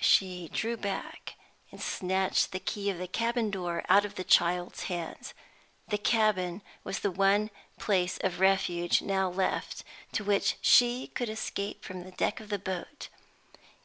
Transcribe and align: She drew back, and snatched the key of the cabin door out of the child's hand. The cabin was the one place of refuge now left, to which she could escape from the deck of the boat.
She 0.00 0.50
drew 0.52 0.76
back, 0.76 1.36
and 1.70 1.80
snatched 1.80 2.50
the 2.50 2.58
key 2.58 2.90
of 2.90 2.98
the 2.98 3.06
cabin 3.06 3.52
door 3.52 3.84
out 3.88 4.04
of 4.04 4.16
the 4.16 4.24
child's 4.24 4.82
hand. 4.90 5.32
The 5.86 5.96
cabin 5.96 6.62
was 6.82 6.98
the 6.98 7.12
one 7.12 7.50
place 7.78 8.18
of 8.18 8.40
refuge 8.40 9.00
now 9.00 9.28
left, 9.30 9.84
to 10.10 10.24
which 10.24 10.56
she 10.60 11.06
could 11.06 11.28
escape 11.28 11.84
from 11.84 12.02
the 12.02 12.10
deck 12.10 12.40
of 12.40 12.48
the 12.48 12.58
boat. 12.58 13.10